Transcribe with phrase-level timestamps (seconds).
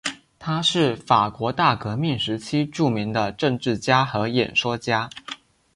[0.39, 5.07] 他是法国大革命时期著名的政治家和演说家。